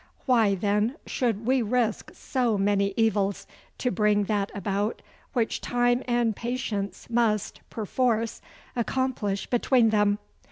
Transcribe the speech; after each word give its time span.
Why, 0.25 0.55
then, 0.55 0.95
should 1.05 1.45
we 1.45 1.61
risk 1.61 2.09
so 2.15 2.57
many 2.57 2.95
evils 2.97 3.45
to 3.77 3.91
bring 3.91 4.23
that 4.23 4.51
about 4.55 5.03
which 5.33 5.61
time 5.61 6.01
and 6.07 6.35
patience 6.35 7.07
must, 7.07 7.61
perforce, 7.69 8.41
accomplish 8.75 9.45
between 9.45 9.91
them? 9.91 10.17